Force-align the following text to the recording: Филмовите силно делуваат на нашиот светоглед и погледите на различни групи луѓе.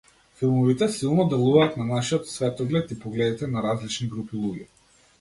Филмовите 0.39 0.87
силно 0.95 1.25
делуваат 1.33 1.77
на 1.81 1.87
нашиот 1.91 2.27
светоглед 2.33 2.91
и 2.91 2.99
погледите 3.07 3.55
на 3.55 3.67
различни 3.71 4.13
групи 4.19 4.45
луѓе. 4.45 4.69